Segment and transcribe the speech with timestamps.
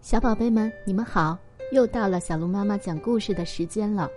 [0.00, 1.38] 小宝贝们，你们好！
[1.72, 4.08] 又到了小鹿妈妈讲故事的时间了。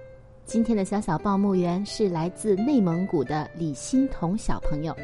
[0.46, 4.96] 今天的小小报幕员是来自内蒙古的李欣彤小朋友。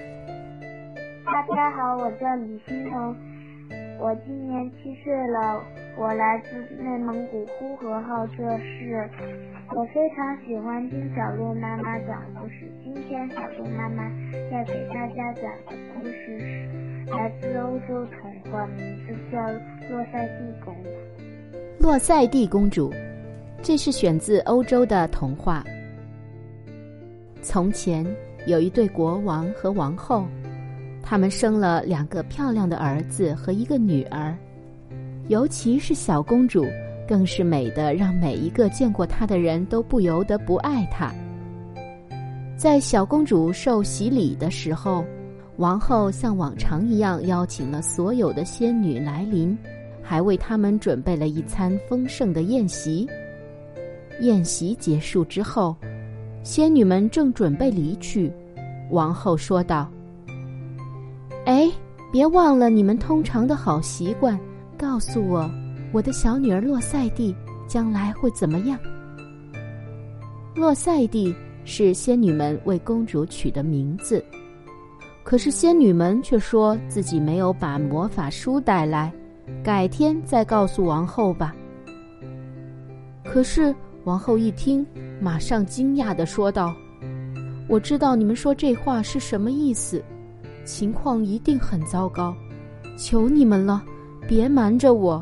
[1.26, 3.13] 大家好，我叫李欣彤，
[4.00, 5.62] 我今年七岁了，
[5.97, 9.09] 我来自内蒙古呼和浩特市。
[9.75, 12.71] 我非常喜欢听小鹿妈妈讲故事。
[12.82, 14.09] 今天小鹿妈妈
[14.50, 19.38] 要给大家讲的故事是来自欧洲童话，名字叫
[19.89, 20.89] 《洛塞蒂公主》。
[21.80, 22.94] 洛塞蒂公主，
[23.63, 25.64] 这是选自欧洲的童话。
[27.41, 28.05] 从前
[28.45, 30.26] 有一对国王和王后，
[31.02, 34.38] 他们生了两个漂亮的儿子和一个女儿，
[35.30, 36.66] 尤其是小公主。
[37.08, 41.12] 更是美的，让每一个见过她的人都不由得不爱她。
[42.55, 45.03] 在小公主受洗礼的时候，
[45.59, 49.58] 王后像往常一样邀请了所有的仙女来临，
[50.02, 53.05] 还为他们准备了一餐丰盛的宴席。
[54.22, 55.75] 宴席结束之后，
[56.44, 58.31] 仙女们正准备离去，
[58.89, 59.92] 王后说道
[61.45, 61.70] ：“哎，
[62.09, 64.39] 别忘了你们通常的好习惯，
[64.78, 65.52] 告诉我。”
[65.92, 67.36] 我的小女儿洛塞蒂
[67.67, 68.80] 将来会怎么样？
[70.55, 74.23] 洛塞蒂是仙女们为公主取的名字，
[75.23, 79.14] 可是仙女们却说自己没有把魔法书带来，
[79.64, 81.56] 改天再告诉王后吧。
[83.23, 84.86] 可是王后一听，
[85.22, 86.73] 马上惊讶的说道
[87.70, 90.03] ：“我知道你们说这话是什么意思，
[90.66, 92.36] 情况一定很糟糕，
[92.98, 93.83] 求你们了，
[94.28, 95.22] 别瞒着我。”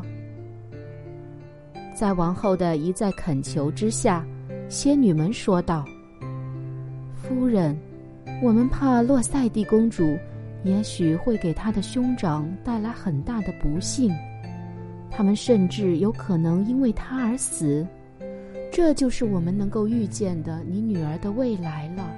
[1.94, 4.24] 在王后的一再恳求之下，
[4.68, 5.84] 仙女们说道
[7.12, 7.76] ：“夫人，
[8.40, 10.16] 我们怕洛塞蒂公主，
[10.62, 14.14] 也许会给她的兄长带来很大的不幸，
[15.10, 17.84] 他们甚至有可能因为她而死。
[18.70, 22.08] 这就是我们能够预见的你女儿的未来了。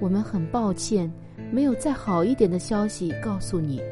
[0.00, 1.12] 我们很抱歉，
[1.50, 3.82] 没有再好一点的消息告诉你。”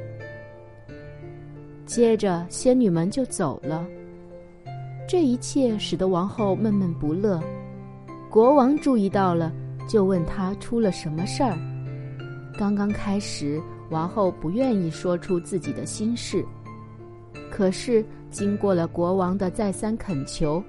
[1.84, 3.86] 接着，仙女们就走了。
[5.06, 7.38] 这一切使得王后闷闷不乐，
[8.30, 9.52] 国王注意到了，
[9.88, 11.56] 就问他出了什么事儿。
[12.58, 13.60] 刚刚开始，
[13.90, 16.44] 王后不愿意说出自己的心事，
[17.50, 20.62] 可是经过了国王的再三恳求，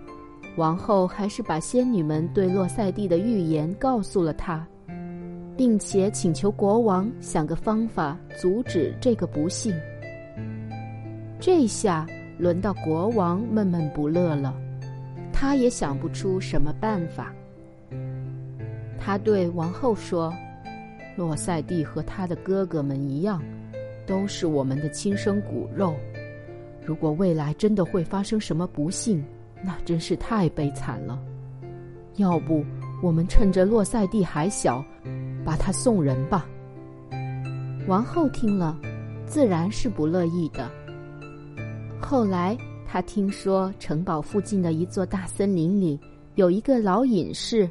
[0.56, 4.66] 王后还是把仙女们对洛塞蒂的预言告诉了他，
[5.58, 9.74] 并且请求国王想个方法阻止这个不幸。
[11.40, 12.06] 这下。
[12.40, 14.56] 轮到国王闷闷不乐了，
[15.32, 17.32] 他也想不出什么办法。
[19.06, 20.34] 他对王后说
[21.18, 23.44] ：“洛塞蒂和他的哥哥们一样，
[24.08, 25.94] 都是我们的亲生骨肉。
[26.86, 29.22] 如果未来真的会发生什么不幸，
[29.62, 31.20] 那真是太悲惨了。
[32.16, 32.64] 要不，
[33.02, 34.82] 我们趁着洛塞蒂还小，
[35.44, 36.48] 把他送人吧。”
[37.90, 38.80] 王后听了，
[39.26, 40.72] 自然是不乐意的。
[42.00, 46.00] 后来，他听说城堡附近的一座大森林里
[46.36, 47.70] 有一个老隐士，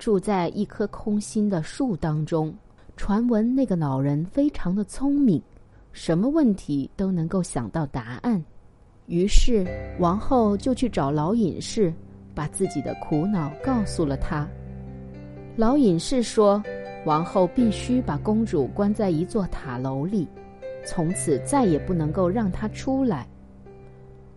[0.00, 2.52] 住在一棵空心的树当中。
[2.96, 5.40] 传闻那个老人非常的聪明，
[5.92, 8.42] 什么问题都能够想到答案。
[9.06, 9.66] 于是，
[9.98, 11.92] 王后就去找老隐士，
[12.34, 14.48] 把自己的苦恼告诉了他。
[15.54, 16.62] 老隐士说
[17.04, 20.26] ：“王后必须把公主关在一座塔楼里，
[20.86, 23.28] 从此再也不能够让她出来。”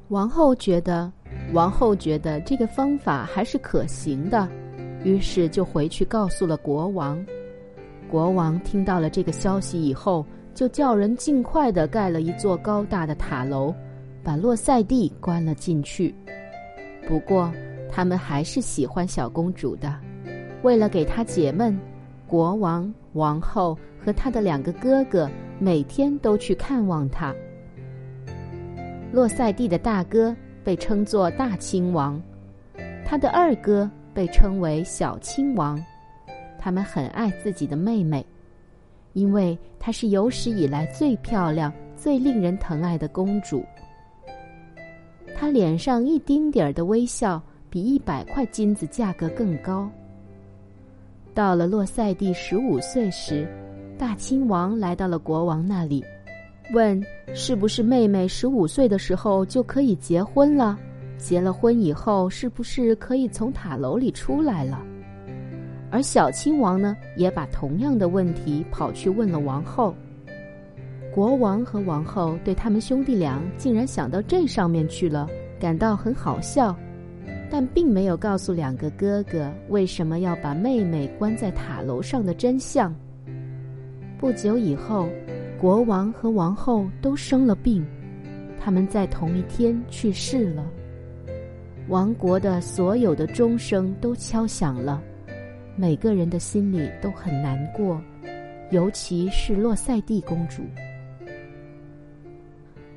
[0.09, 1.12] 王后觉得，
[1.53, 4.50] 王后觉得这个方法还是可行的，
[5.03, 7.24] 于是就回去告诉了国王。
[8.09, 13.74] 国王听到了这个消息以后，就叫人尽快的盖了一座高大的塔楼，
[14.24, 16.13] 把洛塞蒂关了进去。
[17.08, 17.52] 不过，
[17.92, 19.94] 他们还是喜欢小公主的，
[20.62, 21.78] 为了给她解闷，
[22.28, 27.34] 国王、王后和他的两个哥哥每天都去看望她。
[29.12, 32.22] 洛塞蒂的大哥被称作大亲王，
[33.06, 35.81] 他的二哥被称为小亲王。
[36.60, 38.25] 他们很爱自己的妹妹，
[39.13, 43.63] 因为她是有史以来最漂亮、最令人疼爱的公主。
[45.36, 49.89] 她脸上一丁点儿的微笑，比一百块金子价格更高。
[51.33, 53.48] 到了洛塞蒂十五岁时，
[53.98, 56.06] 大亲王来到了国王那里。
[56.74, 60.80] 问是不是妹妹十五岁的时候就可以结婚了？
[61.18, 64.81] 结了婚以后是不是可以从塔楼里出来了？
[65.89, 69.95] 而小亲王呢，也把同样的问题跑去问了王后。
[71.13, 75.27] 国王和王后对他们兄弟俩竟然想到这上面去了，
[75.60, 76.75] 感到很好笑，
[77.51, 82.94] 但并没有告诉两个哥哥为什么要把妹妹关在塔楼上的真相。
[84.18, 85.07] 不久以后，
[85.60, 87.86] 国王和王后都生了病，
[88.60, 90.65] 他们在同一天去世了。
[91.89, 95.01] 王国的所有的钟声都敲响了，
[95.75, 98.01] 每个人的心里都很难过，
[98.71, 100.63] 尤其是洛塞蒂公主。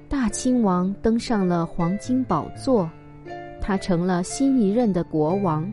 [0.08, 2.88] 大亲王登上了黄金宝座，
[3.60, 5.70] 他成了新一任的国王。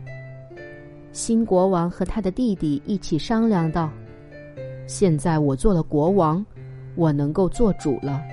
[1.11, 3.91] 新国王和他的弟弟一起商量道
[4.87, 6.43] ：“现在我做了国王，
[6.95, 8.23] 我能够做主了，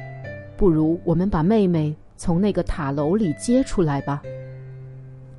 [0.56, 4.22] 不如我们把妹妹从那个塔楼里接出来吧。”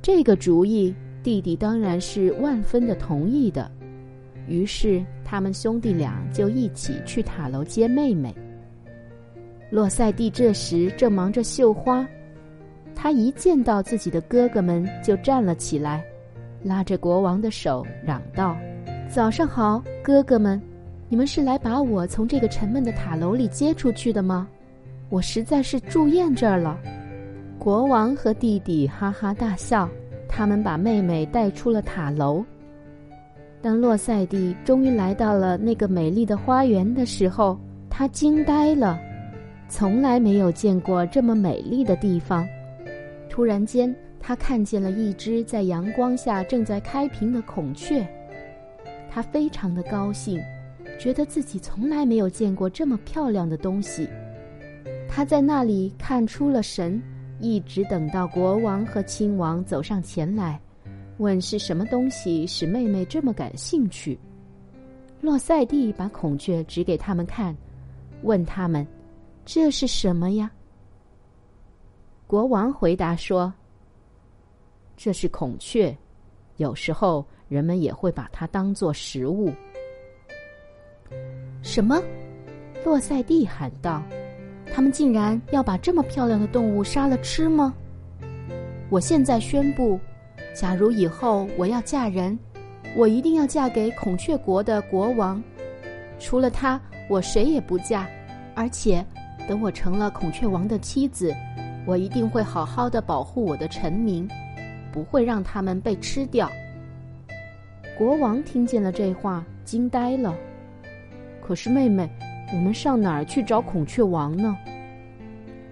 [0.02, 3.70] 这个主意，弟弟当然是万分的同意的。
[4.48, 8.34] 于是，他们兄弟俩就一起去塔楼接妹妹。
[9.70, 12.04] 洛塞蒂这时正忙着绣花，
[12.96, 16.04] 他一见到自己的哥哥们，就站了起来，
[16.64, 18.56] 拉着国王的手，嚷道
[19.08, 20.60] ：“早上好，哥哥们！
[21.08, 24.48] 你们是来把我从这个沉闷的塔楼里接出去的吗？
[25.10, 26.76] 我实在是住厌这儿了。”
[27.62, 29.88] 国王和弟弟哈哈大笑，
[30.28, 32.44] 他们把妹妹带出了塔楼。
[33.60, 37.56] 当洛塞蒂终于来到了那个美丽的花园的时候，
[37.88, 38.98] 他惊呆了，
[39.68, 42.44] 从来没有见过这么美丽的地方。
[43.28, 48.04] 突然间，他看见了一只在阳光下正在开屏的孔雀，
[49.08, 50.42] 他非常的高兴，
[50.98, 54.08] 觉得自己从来没有见过这么漂亮的东西。
[55.08, 57.00] 他在那里看出了神。
[57.42, 60.58] 一直等到国王和亲王走上前来，
[61.18, 64.16] 问是什么东西使妹妹这么感兴趣。
[65.20, 67.54] 洛塞蒂把孔雀指给他们看，
[68.22, 68.86] 问他们
[69.44, 70.50] ：“这是什么呀？”
[72.28, 73.52] 国王回答说
[74.96, 75.96] ：“这是孔雀，
[76.58, 79.52] 有时候人们也会把它当做食物。”
[81.60, 82.00] 什么？
[82.84, 84.00] 洛塞蒂喊道。
[84.74, 87.74] 他们竟然要把这么漂亮的动物杀了吃吗？
[88.88, 90.00] 我现在宣布，
[90.54, 92.38] 假如以后我要嫁人，
[92.96, 95.42] 我一定要嫁给孔雀国的国王，
[96.18, 98.08] 除了他，我谁也不嫁。
[98.54, 99.04] 而且，
[99.46, 101.34] 等我成了孔雀王的妻子，
[101.86, 104.26] 我一定会好好的保护我的臣民，
[104.90, 106.50] 不会让他们被吃掉。
[107.98, 110.34] 国王听见了这话，惊呆了。
[111.42, 112.10] 可是妹妹。
[112.52, 114.54] 我们上哪儿去找孔雀王呢？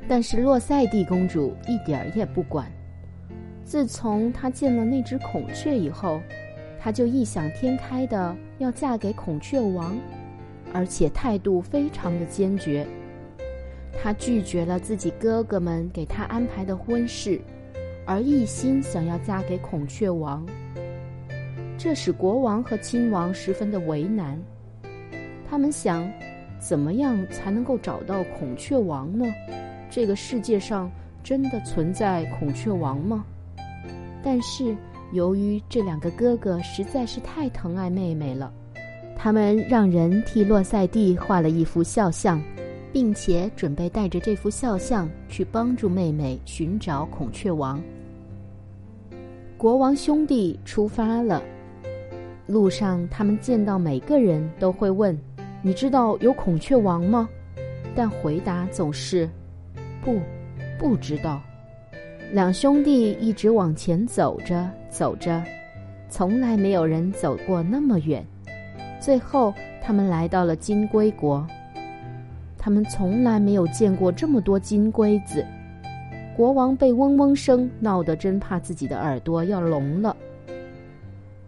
[0.09, 2.67] 但是洛塞蒂公主一点儿也不管。
[3.63, 6.21] 自从她见了那只孔雀以后，
[6.81, 9.95] 她就异想天开的要嫁给孔雀王，
[10.73, 12.87] 而且态度非常的坚决。
[14.03, 17.41] 她拒绝了自己哥哥们给她安排的婚事，
[18.07, 20.45] 而一心想要嫁给孔雀王。
[21.77, 24.37] 这使国王和亲王十分的为难。
[25.49, 26.11] 他们想。
[26.61, 29.25] 怎么样才能够找到孔雀王呢？
[29.91, 30.89] 这个世界上
[31.25, 33.25] 真的存在孔雀王吗？
[34.23, 34.77] 但是
[35.13, 38.53] 由于这两个哥哥实在是太疼爱妹妹了，
[39.17, 42.41] 他们让人替洛塞蒂画了一幅肖像，
[42.93, 47.83] 并且准备带着这幅肖像去帮助妹妹寻找孔雀王。
[49.57, 51.43] 国王兄弟出发了，
[52.47, 55.19] 路上他们见到每个人都会问。
[55.63, 57.29] 你知道有孔雀王吗？
[57.95, 59.29] 但回答总是
[60.03, 60.19] 不，
[60.79, 61.43] 不知道。
[62.33, 65.43] 两兄弟一直往前走着，走着，
[66.09, 68.25] 从来没有人走过那么远。
[68.99, 69.53] 最后，
[69.83, 71.47] 他们来到了金龟国。
[72.57, 75.45] 他们从来没有见过这么多金龟子。
[76.37, 80.17] 国王被嗡嗡声闹得真怕自己的耳朵要聋了。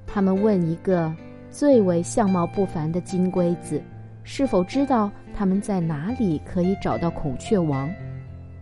[0.07, 1.11] 他们问一个
[1.50, 3.81] 最为相貌不凡的金龟子。
[4.25, 7.91] 是否知道他们在哪里可以找到孔雀王？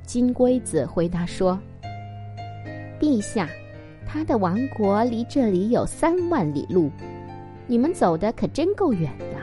[0.05, 1.59] 金龟子回答说
[2.99, 3.49] ：“陛下，
[4.07, 6.91] 他的王国离这里有三万里路，
[7.67, 9.37] 你们走的可真够远的。”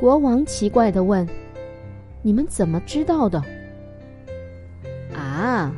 [0.00, 1.26] 国王奇怪的问
[2.22, 3.42] ：“你们怎么知道的？”
[5.14, 5.72] 啊，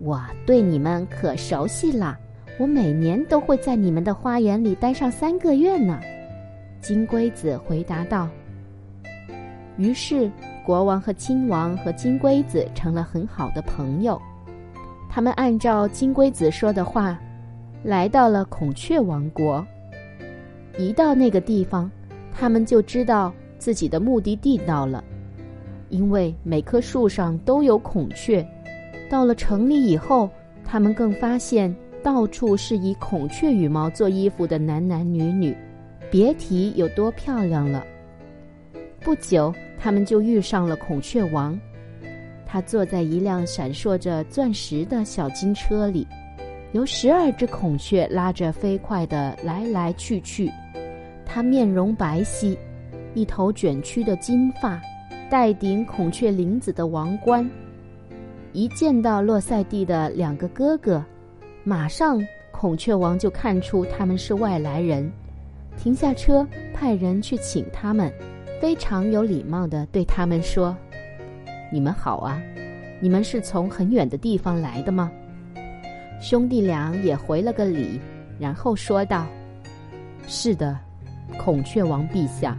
[0.00, 2.18] 我对你们可熟悉了，
[2.58, 6.00] 我每年都会在你们的花园里待上三个月呢。
[6.84, 8.28] 金龟子回答道
[9.78, 10.30] ：“于是，
[10.66, 14.20] 国王和亲王和金龟子成了很好的朋友。
[15.08, 17.18] 他们按照金龟子说的话，
[17.82, 19.66] 来到了孔雀王国。
[20.76, 21.90] 一到那个地方，
[22.30, 25.02] 他们就知道自己的目的地到了，
[25.88, 28.46] 因为每棵树上都有孔雀。
[29.08, 30.28] 到了城里以后，
[30.62, 35.56] 他们更发现到处是以孔雀羽毛做衣服的男男女女，
[36.14, 37.84] 别提有多漂亮了。
[39.00, 41.58] 不久，他们就遇上了孔雀王。
[42.46, 46.06] 他坐在一辆闪烁着钻石的小金车里，
[46.70, 50.48] 由十二只孔雀拉着飞快的来来去去。
[51.26, 52.56] 他面容白皙，
[53.14, 54.80] 一头卷曲的金发，
[55.28, 57.44] 戴顶孔雀翎子的王冠。
[58.52, 61.04] 一见到洛塞蒂的两个哥哥，
[61.64, 65.10] 马上孔雀王就看出他们是外来人，
[65.76, 68.12] 停下车，派人去请他们，
[68.60, 70.76] 非常有礼貌的对他们说。
[71.72, 72.40] 你们好啊，
[73.00, 75.10] 你们是从很远的地方来的吗？
[76.20, 78.00] 兄弟俩也回了个礼，
[78.38, 79.26] 然后说道
[80.26, 80.78] ：“是的，
[81.38, 82.56] 孔雀王陛下，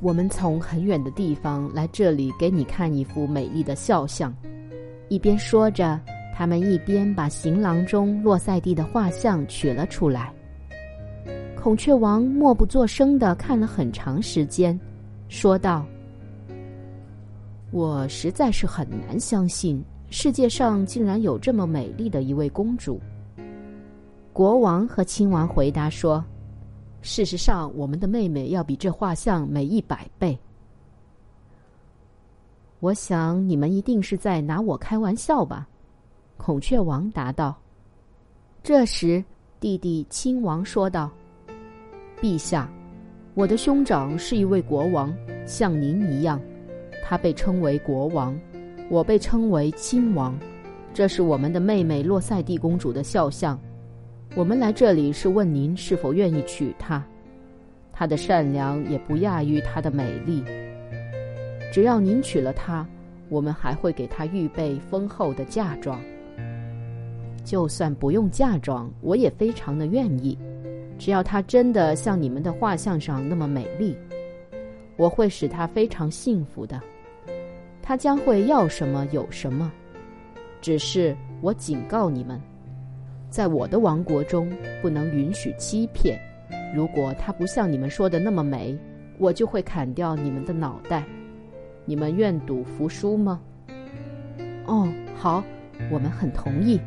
[0.00, 4.32] 我们从很远的地方来这里给你看一幅美丽的肖像。”
[5.10, 6.00] 一边说着，
[6.34, 10.32] 他们一边把行囊中洛塞蒂的画像取了出来。
[11.62, 14.76] 孔雀王默不作声的看了很长时间，
[15.28, 15.86] 说道。
[17.70, 23.00] 我实在是很难相信，世界上竟然有这么美丽的一位公主。
[24.32, 26.22] 国王和亲王回答说
[27.00, 30.36] ：“事实上，我们的妹妹要比这画像美一百倍。”
[32.80, 35.68] 我想你们一定是在拿我开玩笑吧？
[36.36, 37.56] 孔雀王答道。
[38.64, 39.22] 这时，
[39.60, 41.08] 弟弟亲王说道
[42.22, 42.70] ：“陛下，
[43.34, 45.12] 我的兄长是一位国王，
[45.44, 46.40] 像您一样。”
[47.04, 48.38] 他被称为国王，
[48.88, 50.38] 我被称为亲王。
[50.94, 53.58] 这是我们的妹妹洛塞蒂公主的肖像。
[54.36, 57.04] 我们来这里是问您是否愿意娶她。
[57.92, 60.44] 她的善良也不亚于她的美丽。
[61.72, 62.86] 只要您娶了她，
[63.28, 66.00] 我们还会给她预备丰厚的嫁妆。
[67.42, 70.38] 就算不用嫁妆，我也非常的愿意。
[71.02, 73.96] 只要她真的像你们的画像上那么美丽，
[74.96, 76.80] 我会使她非常幸福的。
[77.82, 79.72] 她将会要什么有什么，
[80.60, 82.40] 只是我警告你们，
[83.28, 84.48] 在我的王国中
[84.80, 86.16] 不能允许欺骗。
[86.72, 88.78] 如果她不像你们说的那么美，
[89.18, 91.02] 我就会砍掉你们的脑袋。
[91.84, 93.40] 你们愿赌服输吗？
[94.66, 95.42] 哦，好，
[95.90, 96.80] 我们很同意。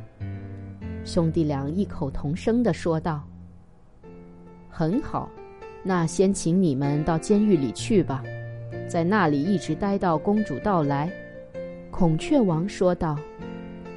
[1.04, 3.22] 兄弟俩异口同声的说道
[4.78, 5.30] ：“很好，
[5.84, 8.22] 那先请你们到监狱里去吧。”
[8.90, 11.10] 在那里一直待到公主到来，
[11.90, 13.18] 孔雀王说道：“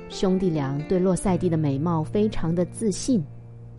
[0.09, 3.21] 兄弟俩对洛塞蒂的美貌非常的自信，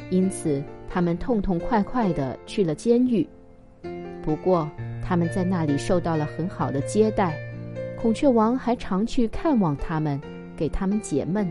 [0.10, 3.26] 因此他们痛痛快快的去了监狱。
[4.22, 4.70] 不过
[5.02, 7.34] 他们在那里受到了很好的接待，
[7.98, 10.20] 孔雀王还常去看望他们，
[10.54, 11.48] 给他们解闷。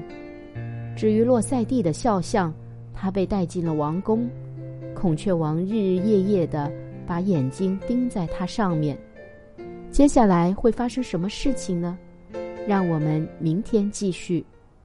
[0.95, 2.53] 至于洛塞蒂的肖像，
[2.95, 4.29] 他被带进了王宫，
[4.99, 6.71] 孔雀王日日夜夜的
[7.07, 8.99] 把眼睛盯在它上面。”
[9.91, 11.97] 接下来会发生什么事情呢？
[12.67, 14.45] 让我们明天继续。